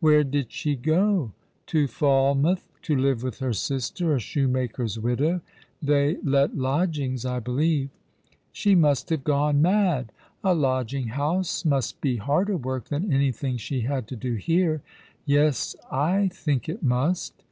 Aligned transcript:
"Where 0.00 0.24
did 0.24 0.50
she 0.50 0.74
go?" 0.74 1.30
"To 1.66 1.86
Falmouth— 1.86 2.66
to 2.82 2.96
live 2.96 3.22
with 3.22 3.38
her 3.38 3.52
sister, 3.52 4.16
a 4.16 4.18
shoemaker's 4.18 4.98
widow. 4.98 5.42
They 5.80 6.16
let 6.24 6.56
lodgicgs, 6.56 7.24
I 7.24 7.38
believe," 7.38 7.90
"She 8.50 8.74
must 8.74 9.10
have 9.10 9.22
gone 9.22 9.62
mad! 9.62 10.10
A 10.42 10.56
lodging 10.56 11.06
house 11.10 11.64
must 11.64 12.00
be 12.00 12.16
harder 12.16 12.56
work 12.56 12.86
than 12.88 13.12
anything 13.12 13.58
she 13.58 13.82
had 13.82 14.08
to 14.08 14.16
do 14.16 14.34
here."" 14.34 14.82
Yes, 15.24 15.76
I 15.88 16.30
think 16.34 16.68
it 16.68 16.82
must." 16.82 17.44